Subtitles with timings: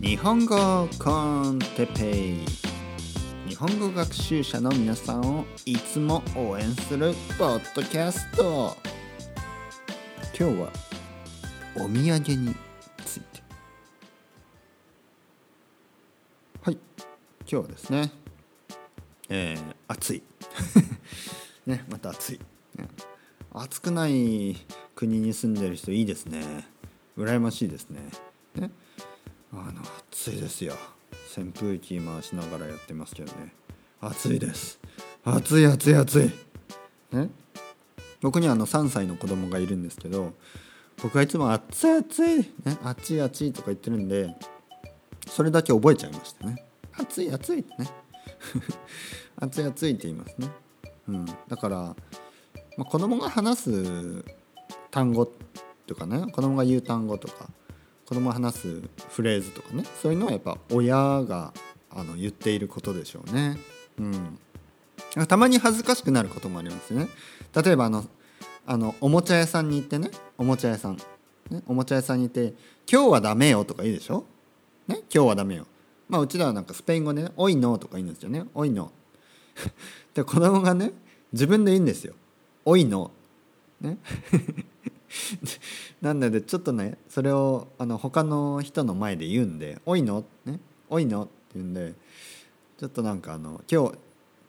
[0.00, 2.46] 日本語コンテペイ。
[3.48, 8.76] 日本語学習者の皆さんをいつも応援するポッドキャスト。
[10.38, 10.72] 今日は
[11.76, 12.00] お土産
[12.34, 12.54] に
[13.04, 13.42] ついて。
[16.62, 16.78] はい。
[17.40, 18.10] 今日はですね。
[19.28, 20.22] えー、暑い。
[21.66, 22.40] ねまた暑い、
[23.52, 24.56] 暑くない
[24.94, 26.66] 国に住んでる人いいですね。
[27.16, 28.10] 羨ましいですね。
[28.54, 28.70] ね。
[29.52, 30.74] あの暑いですよ。
[31.36, 33.52] 扇風機回しながらやってますけどね。
[34.00, 34.78] 暑いです。
[35.24, 36.30] 暑い暑い暑い。
[37.16, 37.30] ね？
[38.20, 40.34] 僕にはあの3歳の子供がいるんですけど
[41.02, 42.46] 僕はいつも暑い暑い、ね、
[42.84, 44.34] 暑い暑いとか言ってるんで
[45.26, 46.64] それだけ覚えちゃいましたね。
[46.92, 47.90] 暑い暑いってね。
[49.40, 50.48] 暑い暑いって言いますね、
[51.08, 51.94] うん、だから、ま
[52.80, 54.24] あ、子供が話す
[54.90, 55.30] 単語
[55.86, 57.48] とかね子供が言う単語とか
[58.10, 61.52] 子供話すフレーズとかねそういうのはやっぱ親が
[61.90, 63.56] あの言っていることでしょうね。
[64.00, 67.06] うん、たまに恥ずかしくなることもありますね。
[67.54, 68.04] 例えばあの
[68.66, 70.96] あのおもちゃ屋さんに行ってねおもちゃ屋さん、
[71.50, 72.52] ね、おもちゃ屋さんに行って
[72.90, 74.24] 「今日はダメよ」とか言うでしょ？
[74.88, 75.68] ね、今日はダメよ。
[76.08, 78.90] まあうちらはなんかスペイン語でね「おいの」とか言うんですよね「おいの」。
[80.14, 80.92] で子供がね
[81.32, 82.14] 自分で言うんですよ
[82.66, 83.12] 「おいの」
[83.80, 83.98] ね
[86.00, 91.94] なんでちょっとねそれをあの他の人の前で言うんで「おいの?」ね「おいの?」って言うんで
[92.78, 93.94] ちょっとなんかあの今日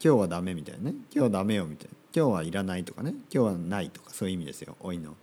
[0.03, 5.15] 今日はダメみたいなね今日ダメよみたいな今日はいらないとかね今日はないとかそういう意味ですよ「おいの」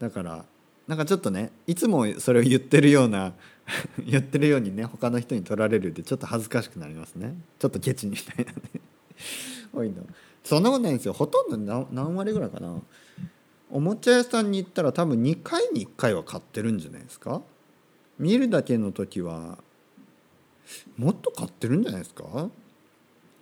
[0.00, 0.44] だから
[0.86, 3.34] なんかちょっとねいつもそれを言ってるような
[4.04, 7.34] 言ってるようにね他の人に取られるってちょっと恥ずかしくなりますね。
[7.58, 8.58] ちょっとケチみたいなね
[9.74, 10.06] おいの？
[10.42, 11.12] そんなことないんですよ。
[11.12, 12.80] ほとんど何割ぐらいかな。
[13.70, 17.42] おもちゃ屋さんに行ったら多分2回に1回は買ってるんじゃないですか？
[18.18, 19.58] 見るだけの時は
[20.96, 22.48] もっと買ってるんじゃないですか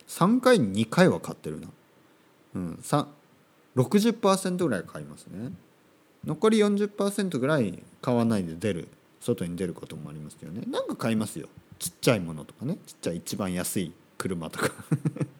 [0.09, 1.69] ？3回に2回は買ってるな。
[2.55, 2.79] うん
[3.77, 5.53] 60%ぐらい買いますね。
[6.25, 8.89] 残り40%ぐらい買わないで出る
[9.21, 10.63] 外に出ることもありますよね。
[10.67, 11.49] なんか買いますよ。
[11.79, 12.79] ちっちゃいものとかね。
[12.87, 14.71] ちっちゃい一番安い車とか。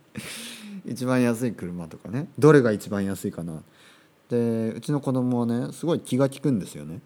[0.85, 2.29] 一番安い車とかね。
[2.39, 3.63] どれが一番安いかな？
[4.29, 7.01] でうちの子供はねすごい気が利くんですよね。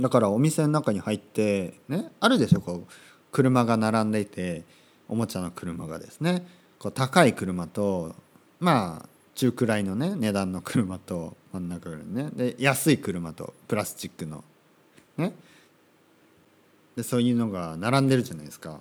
[0.00, 2.92] だからお店の中に入ってねあるでしょこう
[3.30, 4.64] 車が並んでいて
[5.08, 6.46] おもちゃの車がですね。
[6.78, 8.14] こう高い車と
[8.60, 12.30] まあ中くらいのね値段の車と真ん中ぐらいね。
[12.34, 14.44] で安い車とプラスチックの。
[15.16, 15.32] ね。
[16.96, 18.80] でそういうのが並んでるじゃないですか。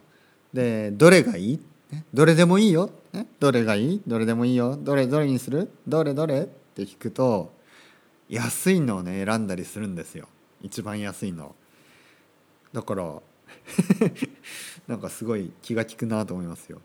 [0.53, 1.59] でどれがいい、
[1.91, 4.01] ね、どれでもいいよ、ね、どれがいい？
[4.05, 4.77] どれでもいいよ。
[4.77, 5.71] どれどれにする？
[5.87, 6.49] どれどれ？
[6.71, 7.53] って聞くと
[8.29, 10.27] 安いのをね選んだりするんですよ。
[10.61, 11.55] 一番安いの。
[12.73, 13.21] だから
[14.87, 16.81] なんかすごい気が利くなと思いますよ。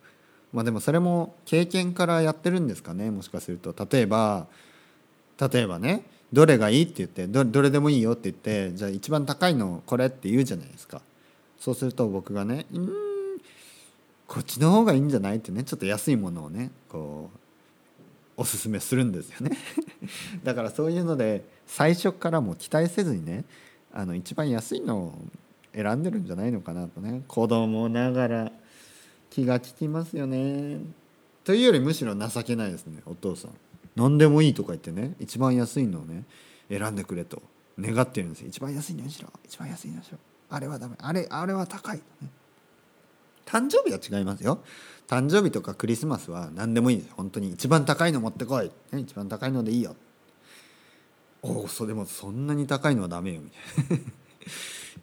[0.53, 3.75] まあでもそれも経験からやってるんですかねもしかすると。
[3.91, 4.47] 例えば
[5.41, 11.01] 例えばねどれがいいって言ってどどれでもいいよって言ってじゃあ一番高いのこれって言うじゃないですか。
[11.59, 12.89] そうすると僕がねうん
[14.27, 15.37] こっちの方がいいんじゃない？
[15.37, 17.39] ってねちょっと安いものをねこう
[18.37, 19.57] おすすめするんですよね。
[20.45, 23.45] だからそういうので最初からも期待せずにね
[23.93, 25.19] あの一番安いのを
[25.75, 27.23] 選んでるんじゃないのかなとね。
[27.29, 28.53] 子供ながら
[29.31, 30.81] 気が利きますよね。
[31.45, 33.51] というよりむしろ情けないですねお父さん。
[33.95, 36.25] 何でもいいとか言ってね一番安いのをね
[36.69, 37.43] 選んでくれと
[37.79, 38.49] 願ってるんですよ。
[38.49, 40.19] 一番安いのにしろ一番安いのにしろ。
[40.49, 40.97] あれはダメ。
[40.99, 42.03] あれあれは高い、ね、
[43.47, 44.63] 誕生日は違いますよ。
[45.07, 49.95] 誕生日とかクリスマスは何でもいいんです本当に一番高いの持ってこい、一番高いのでいいよ。
[51.43, 54.05] おおそれもそんなに高いのはダメよみたいな。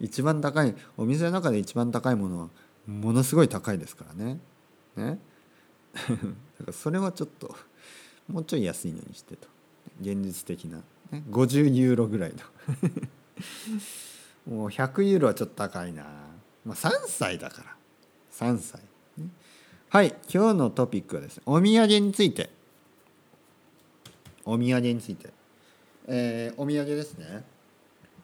[0.00, 2.48] 一番高いお店の中で一番高いものは
[2.86, 4.40] ものすごい高いですからね。
[4.96, 5.18] ね。
[5.94, 6.18] だか
[6.66, 7.56] らそれはちょっと
[8.28, 9.48] もうちょい安いのにしてと。
[10.00, 10.78] 現実的な、
[11.10, 12.38] ね、50ユーロぐらいの。
[14.54, 16.02] もう100ユーロはちょっと高いな、
[16.64, 17.76] まあ、3歳だから。
[18.34, 18.80] 3歳
[19.90, 22.50] はい今日のトピックはですねお土産について。
[24.44, 25.30] お土産について。
[26.08, 27.44] えー、お土産ですね。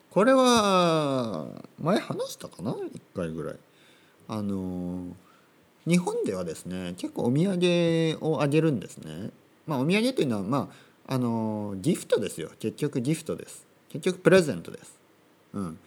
[0.09, 1.47] これは
[1.79, 3.55] 前話したかな？1回ぐらい。
[4.27, 5.15] あの
[5.87, 9.29] 日本ではですね結構お土産をあげるんですね。
[9.65, 10.69] まあお土産というのはま
[11.07, 12.51] ああのギフトですよ。
[12.59, 13.65] 結局ギフトです。
[13.87, 14.99] 結局プレゼントです。
[15.53, 15.79] うん。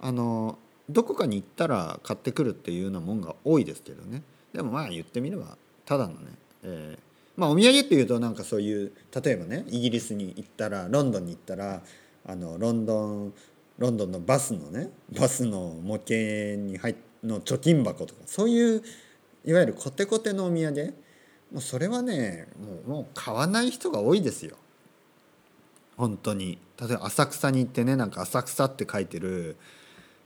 [0.00, 0.58] あの
[0.92, 4.22] どこかに行ったら買ってくるっていうようなもんが多いですけどね。
[4.52, 6.18] でもまあ言ってみればただのね、
[6.64, 7.00] えー、
[7.36, 8.92] まあお土産っていうとなんかそういう
[9.22, 11.82] 例えばねイギリスに行ったらロンドンに行ったら
[12.26, 13.32] あのロンドン
[13.78, 16.14] ロンドンのバスのねバスの模型
[16.60, 18.82] に入の貯金箱とかそういう
[19.44, 20.94] いわゆるコテコテのお土産。
[21.52, 24.56] もうそれはねもうもう買わない人が多いですよ。
[25.96, 26.58] 本当に。
[26.80, 29.56] 例えば浅草に行ってねなんか浅草って書いてる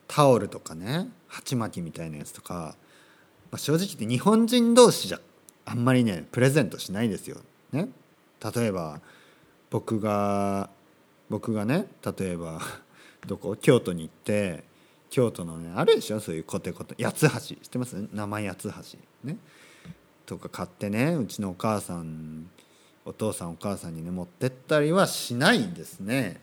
[0.06, 2.76] タオルとかね鉢巻きみたいなやつとか、
[3.50, 5.20] まあ、正直言って日本人同士じゃ
[5.64, 7.38] あんまりねプレゼントしないですよ。
[7.72, 7.88] ね、
[8.54, 9.00] 例えば
[9.70, 10.70] 僕が
[11.30, 11.86] 僕がね
[12.18, 12.60] 例えば
[13.26, 13.56] どこ？
[13.56, 14.64] 京都に行って
[15.10, 16.20] 京都のねあるでしょ？
[16.20, 17.38] そういうコテコテ八つ橋。
[17.40, 17.96] 知ってます？
[18.12, 18.98] 生八つ橋。
[19.28, 19.38] ね。
[20.26, 22.48] とか買ってねうちのお母さん
[23.04, 26.40] お父さんお母さんにね持ってったりはしないんですね。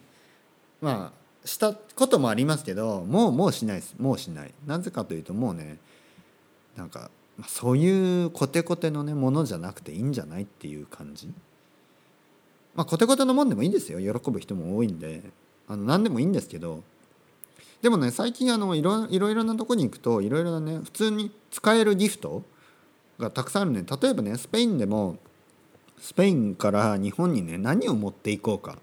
[0.82, 3.96] まあしたこともありますけどもうもうしないです。
[4.00, 4.54] もうしない。
[4.66, 5.78] なぜかというともうね
[6.78, 7.10] なんか
[7.48, 11.28] そういうコテコテのねものじゃなくていいんじゃないっていう感じ。
[12.76, 14.00] まあコテコテのもんでもいいんですよ。
[14.00, 15.24] 喜ぶ人も多いんで。
[15.68, 16.84] あの何でもいいんですけど。
[17.82, 22.44] でもね最近あのいろいろいろなとこに行くといろいろなね普通に使えるギフト
[23.18, 23.84] がたくさんあるね。
[24.02, 25.18] 例えばねスペインでも
[26.00, 28.78] スペインから日本にね何を持っていこうか。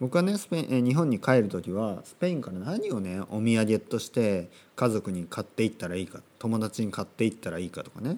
[0.00, 8.16] 僕はねスペイン日本に帰る時はスペインから何をねお土産として家族に買っていったらいいか友達に買っていったらいいかとかね。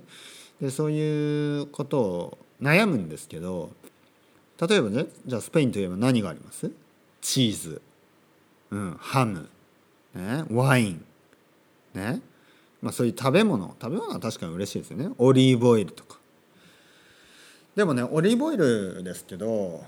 [0.60, 3.70] でそういうことを悩むんですけど
[4.60, 6.70] 例えばねじゃあスペインといえば何があります？
[7.20, 7.82] チーズ、
[8.70, 9.48] うん、ハム、
[10.14, 11.04] ね、ワイン。
[11.94, 12.20] ね。
[12.80, 13.74] まあそういう食べ物。
[13.80, 15.10] 食べ物は確かに嬉しいですよね。
[15.18, 16.18] オリーブオイルとか。
[17.74, 19.84] でもねオリーブオイルですけど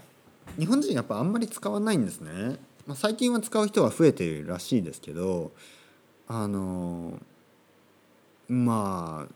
[0.58, 5.52] 日本人やっぱあんまり使わないんですね、まあ、最近は使う人は増えてるらしいですけど
[6.28, 7.18] あの
[8.48, 9.34] まあ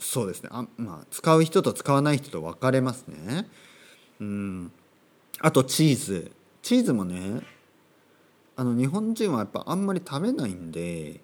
[0.00, 0.48] そうですね。
[0.50, 3.46] あ、まあ、使う人と使わない人と分かれますね。
[4.18, 4.72] うん。
[5.40, 6.32] あとチーズ。
[6.62, 7.40] チーズもね
[8.56, 11.20] あの日本人はやっぱあんまり食べないんで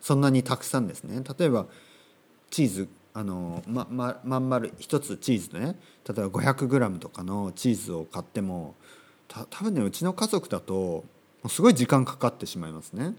[0.00, 1.22] そんなにたくさんですね。
[1.38, 1.66] 例えば
[2.50, 5.80] チーズあのまままん丸一つチーズでね。
[6.06, 8.74] 例えば 500g とかのチーズを買っても
[9.26, 11.02] た多分ねうちの家族だと
[11.48, 13.14] すごい時間かかってしまいますね。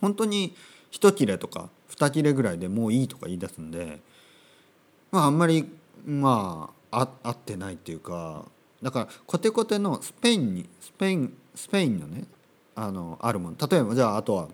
[0.00, 0.54] 本当に
[0.92, 4.00] 1切れとか2切れぐらいでもういいとか言い出すんで
[5.10, 5.68] まああんまり
[6.06, 8.44] まあ合ってないっていうか
[8.80, 12.28] だからコテコテのスペインにスペインスペインのね
[12.76, 13.56] あのあるもの。
[13.68, 14.48] 例えばじゃああとは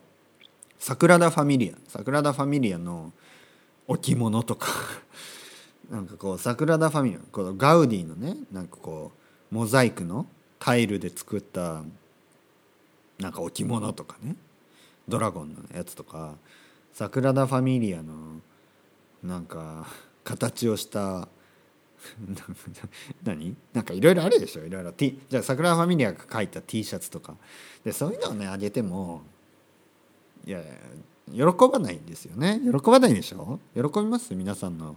[0.78, 1.90] サクラダ・ファミリア。
[1.90, 3.12] サクラダ・ファミリアの
[3.90, 4.68] 置物とか。
[5.90, 9.10] なんかこうサグラダ・ファミリアこのガウディのねなんかこ
[9.50, 10.26] うモザイクの
[10.60, 11.82] タイルで作った
[13.18, 14.36] なんか置物とかね。
[15.08, 16.36] ドラゴンのやつとか
[16.92, 18.40] サグラダ・ファミリアの
[19.24, 19.88] なんか
[20.22, 21.26] 形をした
[23.24, 23.56] 何？
[23.72, 24.64] なんかいろいろあるでしょ？
[24.64, 27.36] いろいろ、T、じゃあサグラダ・ファミリアが描いた T シャツとか。
[27.84, 29.22] でそういうのをねあげても
[30.46, 30.72] いやいや
[31.32, 32.60] 喜ばないんですよね。
[32.64, 33.58] 喜ばないでしょ？
[33.74, 34.34] 喜びます？
[34.34, 34.96] 皆さんの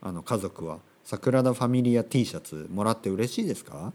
[0.00, 0.78] あの家族は。
[1.04, 3.92] サクラダ・ファミリア T シャツもらって嬉しいですか、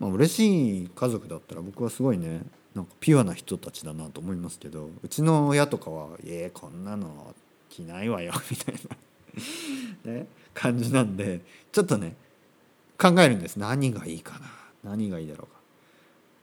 [0.00, 2.42] まあ嬉しい家族だったら僕はすごいね
[2.74, 7.36] なんかピュアな人たちだなと思いますけどうちの親とかは「えー、こんなの
[7.68, 8.96] 着ないわよ」みたいな。
[10.12, 11.40] ね、感じなんで
[11.70, 12.16] ちょっとね
[13.00, 13.56] 考えるんです。
[13.56, 14.40] 何がいいか
[14.82, 14.90] な？
[14.90, 15.60] 何がいいだろうか。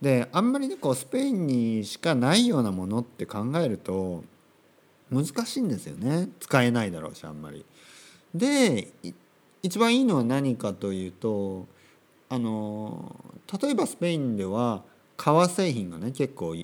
[0.01, 4.23] であんまりねこうスペインにしかないようなものって考えると
[5.11, 7.65] 難しいんですよね使えないだろうしあんまり。
[8.33, 8.87] で
[9.63, 11.65] 一番いいのは何かというと
[12.29, 13.15] あの
[13.61, 14.83] 例えばスペインでは
[15.15, 16.55] 革製品がね結構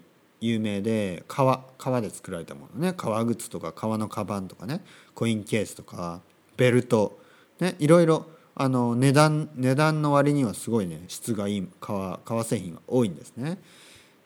[0.41, 4.81] 有名で革革で作られたものね革靴とか革のカバンとかね
[5.15, 6.21] コインケースとか
[6.57, 7.17] ベルト
[7.59, 8.25] ねいろいろ
[8.55, 13.57] あの値段値段の割にはすごいね質がいい革革製品が多いんですね。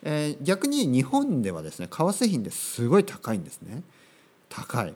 [0.03, 3.83] えー、逆に日本ではですね革製品ですごい高いんですね。
[4.49, 4.93] 高い。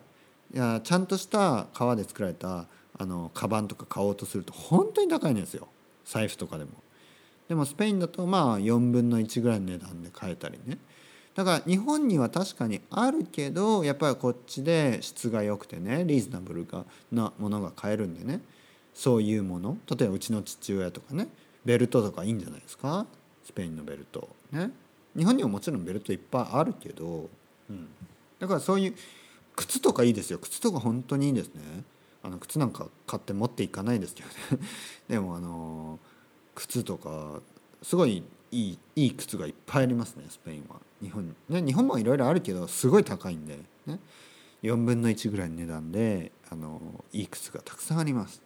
[0.53, 2.65] いやちゃんとした革で作られた
[2.98, 5.67] あのカバンとか買おうとすると本当に高いんですよ。
[6.05, 6.72] 財布とかでも。
[7.48, 10.77] でもスペインだとまあ4分の1ぐらいの値段で買えたりね。
[11.34, 16.67] だから日本には確かにあるけどやっぱりこっちで質が良くてねリーズナブル
[17.12, 18.41] なものが買えるんでね。
[18.93, 19.77] そういうもの。
[19.89, 21.29] 例えばうちの父親とかね
[21.63, 23.05] ベルトとかいいんじゃないですか？
[23.46, 24.72] スペインのベルトね。
[25.15, 27.29] 日本にももちろんベルトいっぱいあるけど、
[27.70, 27.88] うん、
[28.39, 28.96] だからそういう
[29.55, 30.39] 靴とかいいですよ。
[30.39, 31.62] 靴とか本当にいいですね。
[32.24, 34.36] あの靴なんか買って持っていかないですけどね。
[35.10, 36.00] でもあの
[36.55, 37.41] 靴とか
[37.81, 40.79] すごいいいいい靴がいっぱいありますねスペインは。
[41.01, 44.00] 日本ね日本もいろいろあるけどすごい高いんでね。
[44.63, 48.41] 4分の1ぐらいの値段であのいい靴がたくさんあります。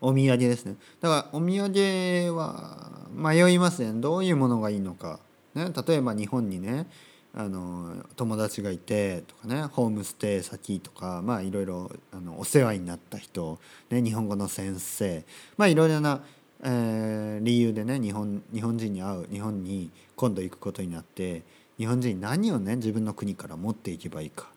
[0.00, 0.76] お土産ですね。
[1.00, 4.00] だからお土産は迷いますね。
[4.00, 5.20] どういうものがいいのか。
[5.54, 6.86] ね、例えば日本にね
[7.34, 13.58] あの友達がいてとかねホームステイ先とかまあいろいろあのお世話になった人、
[13.90, 15.24] ね、日本語の先生
[15.56, 16.22] まあいろいろな、
[16.62, 21.42] えー、理由でね日本日本人に会う日本に今度行くことになって
[21.78, 24.48] 日本人何をね自分の国から持っていけばいいか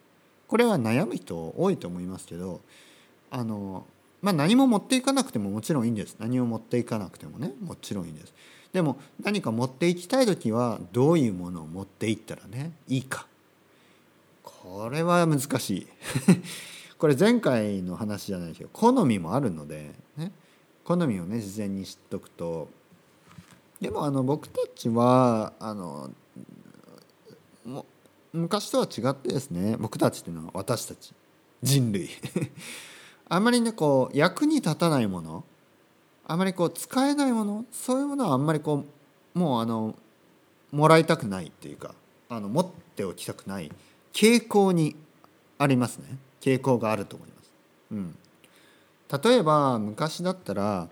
[0.48, 2.60] これは悩む人多いと思いますけど
[3.32, 3.86] あの
[4.22, 8.34] まあ何も持っていかなくてももちろんいいんです何も持っていかなくてもねもちろんいいんです。
[8.75, 13.25] でも何か持っていきたい時はどういうものを持っていったらねいいか。
[14.44, 15.88] これは難しい。
[17.00, 20.34] これ前回の話じゃないですけど好みもあるので、ね、
[20.84, 22.67] 好みをね事前に知っとくと。
[23.79, 26.12] でもあの僕たちはあの
[28.34, 31.13] 昔とは違ってですね僕たちっていうのは私たち。
[31.63, 32.10] 人類。
[33.29, 35.46] あんまりねこう役に立たないもの
[36.27, 38.86] あまりこう使えないものそういうものはあんまりこ
[39.36, 39.96] うもうあの
[40.72, 41.94] もらいたくないっていうか
[42.29, 43.72] あの持っておきたくない
[44.13, 44.96] 傾向に
[45.58, 46.17] ありますね。
[46.41, 47.51] 傾向があると思います。
[47.91, 48.17] うん、
[49.24, 50.88] 例えば昔だったら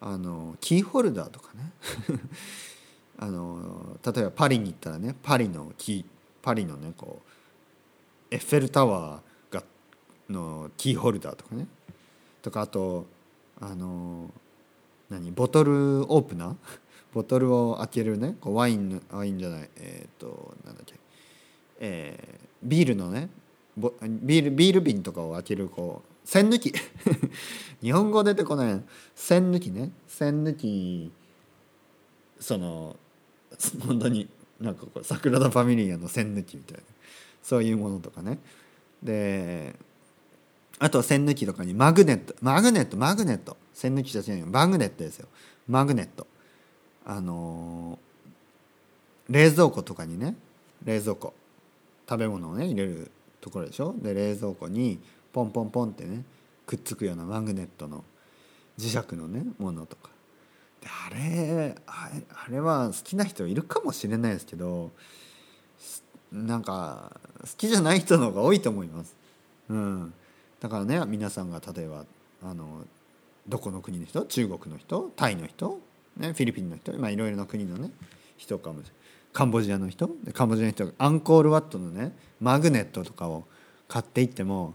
[0.00, 1.72] あのキーホルダーとかね。
[3.18, 6.04] あの例えばパリに行ったらねパリのキー
[6.42, 7.22] パリのねこ
[8.30, 9.62] うエッフェルタワーが
[10.28, 11.66] のキーホルダーとかね。
[12.42, 13.06] とかあと
[13.60, 14.30] あの
[15.10, 15.72] 何ボトル
[16.12, 16.54] オープナー？
[17.14, 20.94] ボトルを開けるねこうワインワインじゃないえっ、ー、となんだっけ、
[21.78, 23.30] えー、ビールのね
[23.76, 26.74] ビールビール瓶とかを開けるこう栓抜き。
[27.80, 28.82] 日本語出てこない
[29.14, 29.92] 栓抜きね。
[30.08, 31.12] 栓抜き
[32.40, 32.96] その
[33.86, 34.28] 本当に
[34.60, 36.82] なんかこう桜田ファミリアの栓抜きみたいな。
[37.42, 38.38] そういうものとかね。
[39.02, 39.76] で
[40.78, 43.56] あと栓抜きとかにマグネットマグネットマグネット。
[43.72, 45.28] 栓抜きじゃないマグネットですよ。
[45.68, 46.26] マグネット。
[47.04, 50.36] あのー、冷蔵庫とかにね
[50.84, 51.34] 冷蔵庫。
[52.08, 53.94] 食べ物をね入れるところでしょ？
[53.98, 55.00] で冷蔵庫に
[55.32, 56.24] ポンポンポンってね
[56.66, 58.04] くっつくようなマグネットの
[58.78, 60.10] 磁石のねものとか。
[60.80, 64.90] であれあれあれは好きな人いるかもしれないですけど
[66.30, 69.16] なんか好きじゃない人の方が多いと思います。
[69.70, 70.14] うん。
[70.66, 72.04] だからね皆さんが例えば
[72.42, 72.84] あの
[73.46, 75.78] どこの国の人中国の人タイの人、
[76.16, 77.92] ね、フィリピンの人、いろいろな国のね
[78.36, 78.92] 人かもしれない。
[79.32, 83.44] カンボジアの人カンボジアの人がアンコールワットのねマグネットとかを
[83.86, 84.74] 買っていっても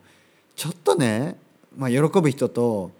[0.56, 1.36] ちょっとね、
[1.76, 2.92] まあ、喜ぶ人と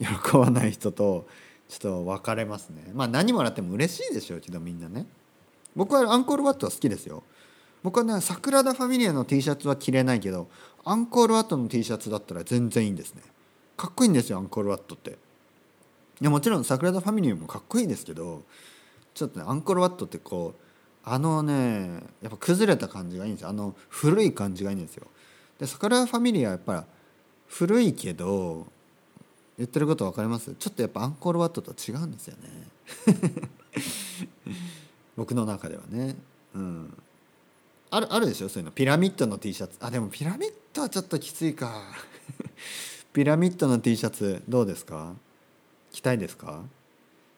[0.00, 1.28] 喜ばない人と
[1.68, 2.82] ちょっと分かれますね。
[2.92, 5.06] まあ何もらっても嬉しいでしょうけどみんなね。
[5.76, 7.22] 僕はアンコールワットは好きですよ。
[7.82, 10.48] 僕はね桜田ファミリアの T シャツは着れないけど
[10.84, 13.22] アンコールワットの T シャツだったら全然いいんですね。
[13.76, 15.10] かっこいいんですよアンコールワットって。
[15.10, 18.42] いやもちろん桜田ファミリーもかっこいいですけど
[19.14, 20.60] ちょっとねアンコールワットってこう
[21.08, 23.48] あのねやっぱ崩れた感じがいいんですよ。
[23.48, 25.06] あの古い感じがいいんですよ。
[25.58, 26.82] で桜田ファミリーはやっぱり
[27.48, 28.66] 古いけど
[29.58, 30.54] 言ってること分かります？
[30.54, 32.68] ちょっとやっぱアンコールワットと違うんですよね。
[35.16, 36.16] 僕の中ではね。
[36.54, 36.94] うん。
[37.90, 38.70] あるあるでしょそういうの。
[38.72, 39.76] ピラミッドの T シャツ。
[39.80, 41.82] あでもピラミッドはちょっときついか。
[43.12, 45.14] ピラミッドの T シャツどうですか？
[45.90, 46.62] 着たいですか？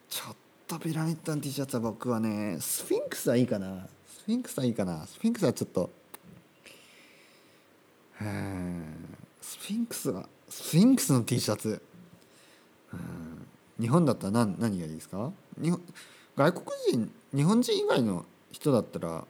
[0.09, 0.35] ちょっ
[0.67, 3.87] とピラミッドの T シャツは僕はねスフィンクスはいいかな。
[4.07, 5.05] スフィンクスはいいかな。
[5.07, 5.89] スフィンクスはちょっと。
[8.19, 11.81] スフィンクスはスフィンクスの T シャツ。
[13.79, 15.31] 日本だったら何何がいいですか？
[15.59, 15.81] 日本
[16.37, 19.25] 外国人日本人以外の人だったら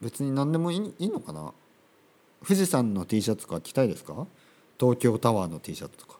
[0.00, 1.52] 別に何でもいいいいのかな？
[2.42, 4.26] 富士山の T シャツとか着たいですか？
[4.78, 6.18] 東京タワーの T シャツとか。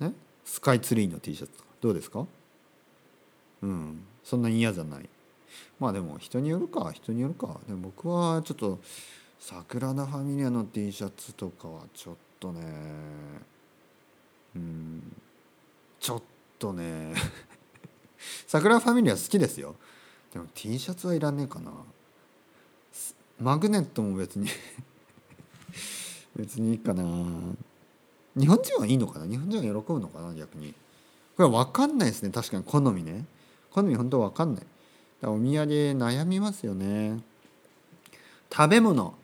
[0.00, 0.12] ね？
[0.44, 1.68] スカイツリーの T シャツとか。
[1.80, 2.26] どうですか？
[3.62, 4.02] うん。
[4.22, 5.08] そんなに嫌じゃない。
[5.78, 7.58] まあでも人によるか人によるか。
[7.66, 8.78] でも僕はちょっと
[9.38, 12.60] 桜田ファミリアの T シャツとかはちょっとね
[14.54, 15.16] うん。
[15.98, 16.22] ちょっ
[16.58, 17.14] とね。
[18.46, 19.74] 桜ファミリア好きですよ。
[20.32, 21.72] でも T シャツはいらねえかな。
[23.40, 24.48] マグネットも別に
[26.36, 27.02] 別にいいかな。
[28.36, 29.26] 日本人はいいのかな？
[29.26, 30.74] 日本人は喜ぶのかな逆に。
[31.36, 32.30] これ分かんないですね。
[32.30, 32.64] 確かに。
[32.64, 33.24] 好みね。
[33.70, 34.66] 好み本当分かんない。
[35.22, 37.20] お土産悩みますよね。
[38.52, 39.14] 食べ物。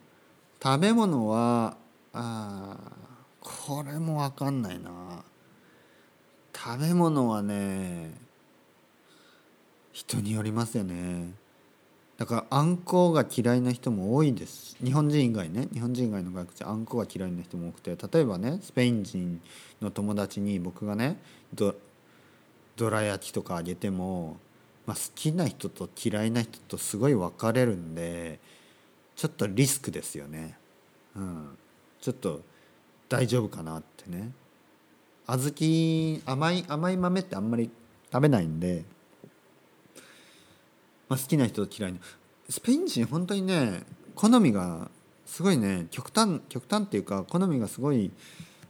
[0.63, 1.77] 食べ物は
[2.13, 2.77] あ
[3.41, 5.23] これも分かんないな。
[6.55, 8.15] 食べ物はね
[9.93, 11.33] 人によりますよね。
[12.19, 19.41] だからあんこが嫌いな人も多いです日本人以外ね日本人以外の外国人あんこが嫌いな人も多くて例えばねスペイン人
[19.83, 21.19] の友達に僕がね
[21.53, 21.75] ど
[22.77, 24.39] どら焼きとかあげても
[24.87, 28.39] まあ、好きな人と嫌いな人とすごい分かれるんで
[29.17, 30.57] ちょっとリスクですよね。
[31.17, 31.59] うん、
[32.01, 32.43] ちょっと
[33.09, 34.31] 大丈夫かなってね。
[35.27, 37.71] 小豆甘い甘い豆ってあんまり
[38.13, 38.85] 食べないんで、
[41.09, 41.99] まあ、好きな人と嫌いな
[42.49, 43.83] スペイン人本当にね
[44.15, 44.91] 好みが
[45.25, 48.11] すごいね極端極端っていうか好みがすごい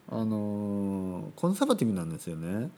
[0.09, 2.71] あの、コンサバティブなんですよね。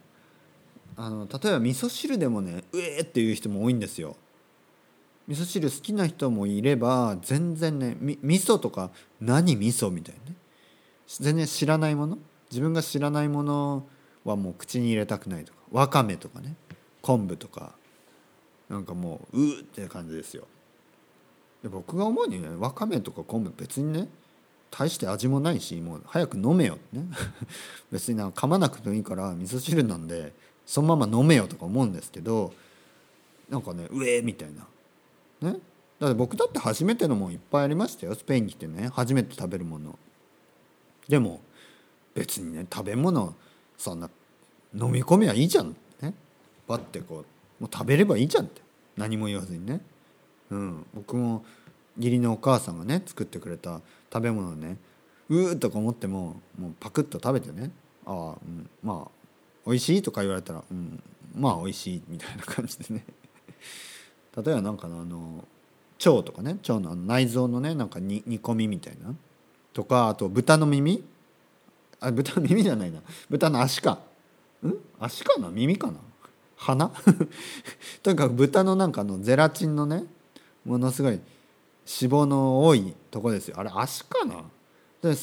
[0.96, 4.16] あの例えば味噌汁でもね「うえー!」っていう人も多いんですよ。
[5.28, 10.36] 味噌汁好きな人もいれば全然ねみ味噌とか何味噌みたいなね
[11.06, 12.18] 全然知らないもの？
[12.50, 13.86] 自分が知らないもの
[14.24, 16.56] はもう口に入れたくないとかわかめとかね
[17.02, 17.74] 昆布とか
[18.68, 20.46] なんかもううーって感じですよ。
[21.62, 24.08] で僕が思うにねわかめとか昆布別にね
[24.70, 27.06] 大して味もないしもう早く飲めよってね。
[27.90, 30.32] 別にな噛まなくてもいいから味噌汁なんで
[30.66, 32.52] そのまま飲めよとか思うんですけど
[33.48, 35.50] なんかね「うえ」みたいな。
[35.50, 35.58] ね。
[35.98, 38.88] だって僕だって初めてのもんいっぱいありましたよスペインに来てね。
[38.92, 39.98] 初めて食べるもの。
[41.08, 41.40] でも
[42.14, 43.34] 別にね食べ物
[43.78, 44.10] そんな
[44.74, 45.74] 飲み込みはいいじゃん。
[46.00, 46.14] ね。
[46.66, 48.62] パッてこうもう食べればいいじゃんって。
[48.96, 49.80] 何も言わずにね、
[50.50, 51.44] うん、僕も
[51.96, 53.80] 義理のお母さんがね作ってくれた
[54.12, 54.76] 食べ物をね
[55.28, 57.70] うーとか思ってももうパクッと食べてね。
[58.06, 59.10] ああ、うん、まあ
[59.66, 61.02] 美味しいとか言われたら、うん、
[61.34, 63.04] まあ美味しいみたいな感じでね。
[64.36, 65.44] 例えばなんかあの
[66.04, 69.14] 腸とかね腸の内臓のねなんか煮込みみたいな。
[69.72, 71.04] とかあと豚の耳。
[72.00, 73.00] あ豚の耳じゃないな。
[73.28, 74.00] 豚の足か。
[74.64, 74.72] ん？
[74.98, 75.50] 足かな？
[75.50, 75.98] 耳かな？
[76.58, 76.90] 鼻
[78.02, 80.04] とにかく豚のなんかのゼラチンのね
[80.64, 81.22] ものすごい脂
[81.86, 83.56] 肪の多いとこですよ。
[83.58, 84.44] あれ足かな？
[85.02, 85.16] で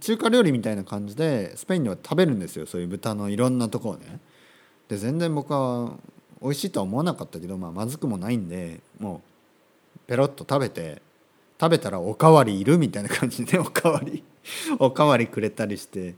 [0.00, 4.18] 中華料理みたいな感じでスペインでは食べるんですよそういう豚のいろんなとこをね。
[4.88, 5.92] で全然僕は
[6.42, 9.22] 美味しいとは思わなかったけど、まあ、まずくもないんでも
[9.96, 11.00] うペロッと食べて
[11.60, 14.24] 食べたらおかわりいるみたいな感じでおかわり
[14.78, 16.14] おかわりくれたりして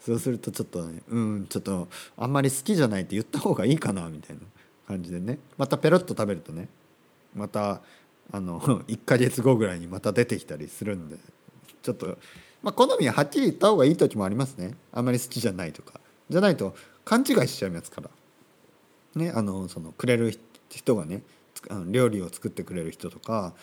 [0.00, 4.42] そうするとちょっとねうんちょっとあんまり好きじゃないって言った方がいいかなみたいな
[4.86, 5.38] 感じでね。
[5.56, 6.68] またペロッと食べるとね
[7.34, 7.80] また
[8.32, 11.16] あの 1ヶ月後ぐらいにまた出てきたりするんで。
[11.80, 12.18] ちょっと
[12.62, 14.76] まあ好みははっきり言った方がいい時もありますね。
[14.92, 16.00] あんまり好きじゃないとか。
[16.28, 18.10] じゃないと勘違いしちゃいますから。
[19.14, 21.22] ねあのそのくれる人がね
[21.90, 23.54] 料理を作ってくれる人とか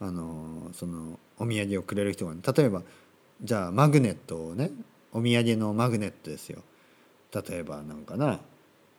[0.00, 2.82] あのそのお土産をくれる人が、ね、例えば
[3.42, 4.70] じゃあマグネットをね
[5.12, 6.62] お土産のマグネットですよ。
[7.32, 8.40] 例えばなんかな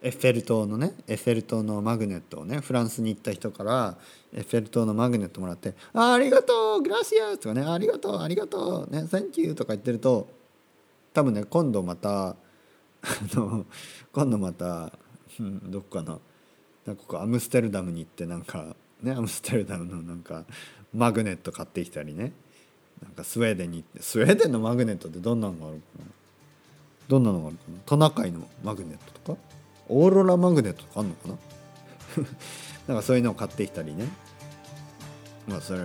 [0.02, 3.98] エッフェル塔のねエッフェル塔のマグネットをねフランスに行った人から
[4.34, 10.28] エッフェル塔のマグネットもらって「あありがとうグラシアス」とかね「ありがとうありがとうねサンキュー」とか言ってると
[11.14, 12.36] 多分ね今度また あ
[13.34, 13.66] の
[14.12, 14.92] 今度また、
[15.40, 16.20] うん、どこかな
[16.86, 20.46] なんかこうアムステルダムに行ってなんかねアムステルダムのなんか
[20.94, 22.34] マグネット買ってきたりね。
[23.04, 26.06] なんかスウェーデンに行ってスウェーデンのマグネットってどんなのがあるかな？
[27.08, 27.80] どんなのがあるかな？
[27.86, 29.40] トナカイのマグネットとか？
[29.90, 31.36] オーロラマグネットとかあんのかな？
[32.88, 34.08] なんかそういうのを買ってきたりね。
[35.48, 35.80] まあそれ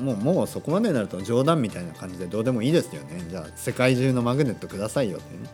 [0.00, 3.24] もうもうそこまでになると冗談みたいな感じでどうでもいいですよね。
[3.28, 5.50] じゃあ世界中のマグネットくださいよってね。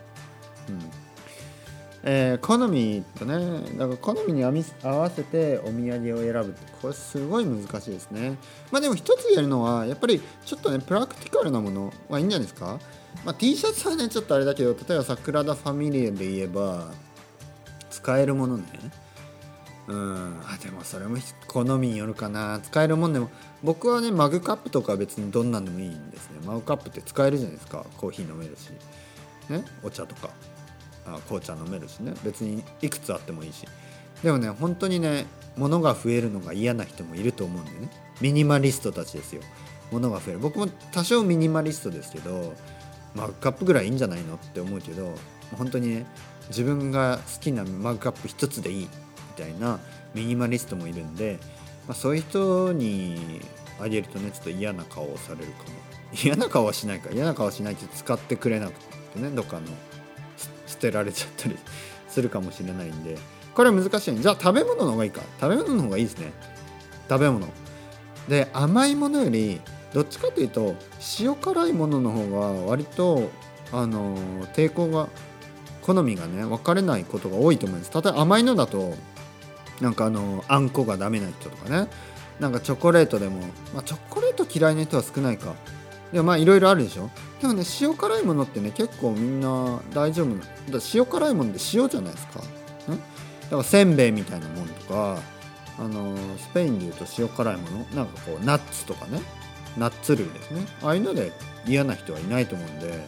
[2.09, 3.35] えー、好みとね
[3.77, 4.51] だから好みに合
[4.87, 8.37] わせてお土産を選ぶってこれすごい難しいですね。
[8.71, 12.79] まあでも一つ言えるのはやっぱりちょっとねプラクティカルなものはいいんじゃないですか、
[13.25, 16.91] まあ、T シャツはねちょっとあれだけど例えばサクラダ・ファミリエで言えば
[17.89, 18.63] 使えるものね。
[19.89, 20.41] うん。
[20.45, 21.17] あでもそれも
[21.49, 22.61] 好みによるかな。
[22.63, 23.29] 使えるもんでも
[23.63, 26.39] 僕はねマグカップとか別にどんなんでもいいんですね。
[26.45, 27.85] マグカップって使えるじゃないですか。
[27.97, 28.69] コーヒー飲めるし。
[29.51, 29.65] ね？
[29.83, 30.29] お茶とか。
[31.27, 32.13] 紅茶飲めるしね。
[32.23, 33.67] 別にいくつあってもいいし。
[34.23, 35.25] でもね本当にね
[35.57, 37.89] 物が増えるのが嫌な人もいると思うんでね。
[38.21, 39.41] ミニマリストたちですよ。
[39.91, 40.39] 物が増える。
[40.39, 42.53] 僕も多少ミニマリストですけど
[43.15, 45.13] マグカップぐらいいいんじゃないのって思うけど
[45.57, 46.05] 本当にね
[46.49, 48.89] 自分が好きなマグカップ一つでいいみ
[49.37, 49.79] たいな
[50.13, 51.39] ミニマリストもいるんで、
[51.87, 53.41] まあ、そういう人に
[53.79, 55.69] あげるとねちょっと嫌な顔をされるかも。
[56.23, 57.09] 嫌な顔はしないか。
[57.11, 58.73] 嫌な顔はしないけど使ってくれなく
[59.13, 59.67] てねどっかの
[60.67, 61.57] 捨てられちゃったり
[62.07, 63.17] するかもしれないんで。
[63.55, 65.21] これ難しいじゃあ食べ物の方がいいか。
[65.41, 66.31] 食べ物の方がいいですね。
[67.09, 67.47] 食べ物。
[68.29, 69.59] で甘いものより
[69.93, 70.75] どっちかというと
[71.19, 73.31] 塩辛いものの方が割と
[73.71, 74.15] あの
[74.47, 75.07] 抵抗が
[75.81, 77.91] 好みがね分かれないことが多いと思います。
[77.91, 78.93] 例えば甘いのだと
[79.81, 81.87] なんかあのあんこがダメな人とかね。
[82.39, 83.39] なんかチョコレートでも、
[83.73, 85.55] まあ、チョコレート嫌いな人は少ないか。
[86.13, 87.09] でもまあいろいろあるでしょ。
[87.41, 90.35] でもね塩辛いものってね結構みんな大丈夫
[90.71, 92.39] だ塩辛いもので塩じゃないですか？
[92.39, 92.97] ん、だ
[93.49, 95.19] からせんべいみたいなもんとか
[95.79, 97.77] あのスペインでいうと塩辛いもの？
[97.95, 99.21] なんかこうナッツとかね。
[99.77, 100.65] ナッツ類ですね。
[100.81, 101.31] ああいうので
[101.67, 103.05] 嫌な人はいないと思うんで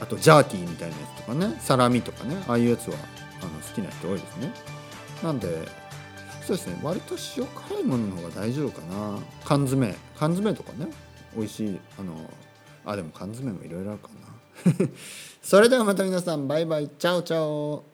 [0.00, 1.56] あとジャーキーみたいなやつとかね。
[1.60, 2.36] サラミとかね。
[2.48, 2.96] ああいうやつは
[3.42, 4.50] あの好きな人多いですね。
[5.22, 5.48] なんで
[6.46, 6.80] そうですね。
[6.82, 9.18] 割と塩辛いものの方が大丈夫かな。
[9.44, 9.94] 缶詰。
[10.16, 10.90] 缶詰とかね。
[11.36, 12.14] 美味しいあの
[12.84, 14.88] あでも缶詰もいろいろあるかな。
[15.42, 16.88] それではまた皆さんバイバイ。
[16.88, 17.91] チャオチャオ。